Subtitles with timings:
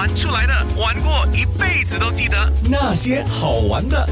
[0.00, 4.08] 玩出来的，玩过一辈子都记得那些好玩的。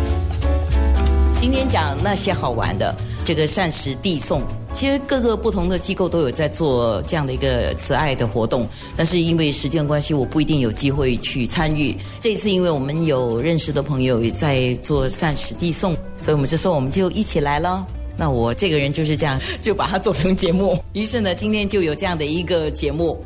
[1.40, 2.94] 今天讲那些好玩的，
[3.24, 4.42] 这个膳食递送，
[4.74, 8.68] 其实各个不同的机构都有在做这样的一个慈爱的活动，
[8.98, 11.96] 但是因为时间关系，我不一定有机会去参与。
[12.20, 17.82] 这一次，因为我们有认识的朋友也在做膳食递送，所以我们就说我们就一起来了。
[18.14, 20.78] 那我这个人就是这样，就把它做成节目。
[20.92, 23.24] 于是呢，今天就有这样的一个节目。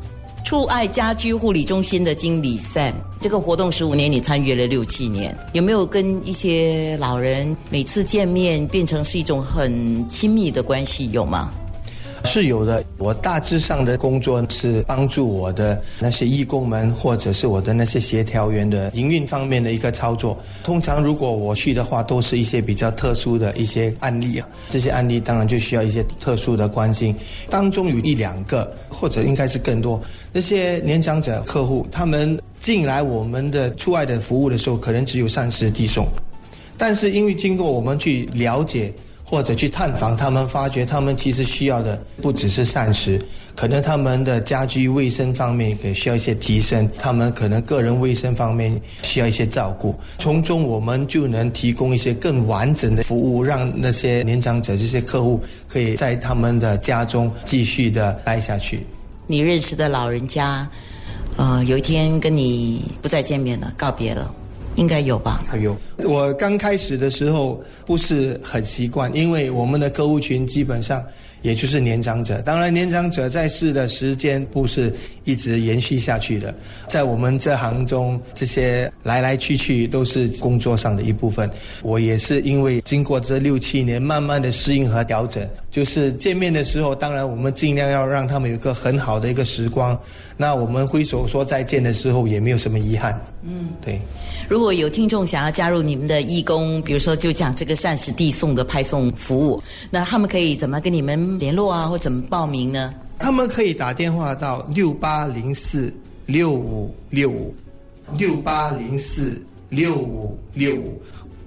[0.53, 11.09] 触爱家居护理中心的经理 Sam，这个活动十五年，你参与了六七年，有没有跟一些老人每次见面变成是一种很亲密的关系？
[11.11, 11.51] 有吗？
[12.25, 20.37] 是有的，我大致上的工作是帮助我的那些义工们，或者是我的那些协调员的营运方面的一个操作。
[20.63, 24.47] 通常如果我去的话，都是一些比较特殊的一些案例啊。
[24.69, 27.15] 这些案例当然就需要一些特殊的关心。
[27.49, 30.01] 当中有一两个，或者应该是更多，
[30.31, 36.07] 那些年长者客户，他们进来我们的出外的服务的时候，可能只有膳食递送，
[36.77, 38.91] 但是因为经过我们去了解。
[39.33, 43.19] 或者去探访他们，发觉他们其实需要的不只是膳食，
[43.55, 49.95] 可能他们的家居卫生方面也需要一些提升，他们可能个人卫生方面需要一些照顾。
[50.19, 58.85] 从中我们就能提供一些更完整的服务，让那些年长者这些客户可以在他们的家中继续的待下去。
[59.25, 60.69] 你认识的老人家，
[61.37, 64.31] 呃，有一天跟你不再见面了，告别了。
[64.75, 65.43] 应该有吧？
[65.61, 65.75] 有。
[65.97, 71.03] 我刚开始的时候不是很习惯，因为我们的客户群基本上
[71.41, 72.41] 也就是年长者。
[72.41, 74.93] 当然，年长者在世的时间不是
[75.25, 76.53] 一直延续下去的。
[76.87, 81.49] 在我们这行中，这些来来去去都是工作上的一部分。
[81.81, 85.47] 我也是因为经过这六七年，慢慢的适应和调整。
[85.69, 89.99] 就是见面的时候，当然我们尽量要让他们有一个很好的一个时光。
[90.37, 93.19] 那我们挥手说再见的时候，也没有什么遗憾。
[93.43, 93.99] 嗯，对。
[94.47, 99.61] 如果如果有听众想要加入你们的义工，比如说就讲这个膳食递送的派送服务，
[99.91, 102.93] 那他们可以怎么跟你们联络啊，或怎么报名呢？
[103.19, 105.93] 他们可以打电话到六八零四
[106.27, 107.53] 六五六五
[108.17, 109.37] 六八零四
[109.67, 111.01] 六五六五，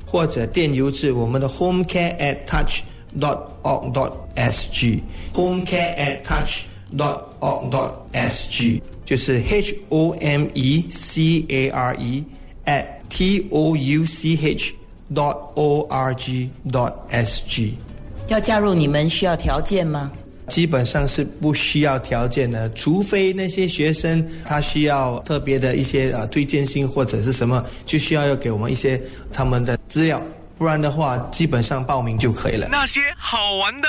[0.04, 2.82] 或者电邮至我们的 home care at touch
[3.18, 5.02] dot org dot s g
[5.32, 6.64] home care at touch
[6.94, 12.22] dot org dot s g 就是 h o m e c a r e
[12.66, 14.74] at t o u c h
[15.14, 17.76] dot o r g dot s g，
[18.28, 20.10] 要加入你们需要条件吗？
[20.48, 29.00] 基本上是不需要条件的，除非那些学生他需要特别的一些呃推荐信或者是什么，就需要要给我们一些
[29.32, 30.22] 他们的资料，
[30.56, 32.68] 不然的话基本上报名就可以了。
[32.70, 33.88] 那些好玩的。